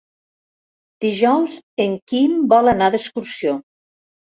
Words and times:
Dijous 1.05 1.59
en 1.85 1.95
Quim 2.13 2.35
vol 2.55 2.73
anar 2.75 2.91
d'excursió. 2.97 3.57